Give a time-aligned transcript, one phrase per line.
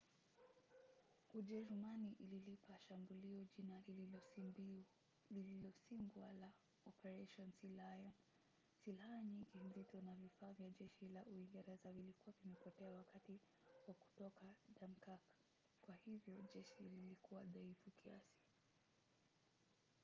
[1.33, 3.83] ujerumani ililipa shambulio jina
[5.29, 6.51] lililosimbwa la
[6.85, 8.13] operation sealion".
[8.83, 13.39] silaha nyingi nzito na vifaa vya jeshi la uingereza vilikuwa vimepotea wakati
[13.87, 15.21] wa kutoka dunkirk
[15.81, 18.41] kwa hivyo jeshi lilikuwa dhaifu kiasi